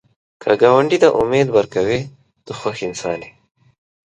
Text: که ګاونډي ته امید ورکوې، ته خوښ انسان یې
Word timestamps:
که 0.41 0.51
ګاونډي 0.61 0.97
ته 1.03 1.09
امید 1.21 1.47
ورکوې، 1.51 1.99
ته 2.45 2.51
خوښ 2.59 2.77
انسان 2.89 3.19
یې 3.25 3.31